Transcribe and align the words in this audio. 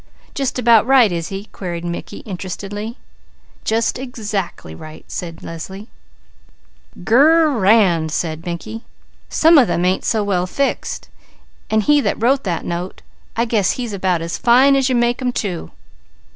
"Just 0.33 0.57
about 0.57 0.87
right 0.87 1.11
is 1.11 1.27
he?" 1.27 1.43
queried 1.51 1.85
Mickey, 1.85 2.21
interestedly. 2.25 2.97
"Just 3.63 3.99
exactly 3.99 4.73
right!" 4.73 5.05
said 5.07 5.43
Leslie. 5.43 5.89
"Gur 7.03 7.51
ur 7.55 7.63
and!" 7.67 8.11
said 8.11 8.43
Mickey. 8.43 8.83
"Some 9.29 9.59
of 9.59 9.67
them 9.67 9.85
ain't 9.85 10.03
so 10.03 10.23
well 10.23 10.47
fixed! 10.47 11.07
And 11.69 11.83
he 11.83 12.01
that 12.01 12.19
wrote 12.19 12.45
the 12.45 12.61
note, 12.61 13.03
I 13.35 13.45
guess 13.45 13.73
he's 13.73 13.93
about 13.93 14.23
as 14.23 14.39
fine 14.39 14.75
as 14.75 14.89
you 14.89 14.95
make 14.95 15.19
them, 15.19 15.31
too!" 15.31 15.69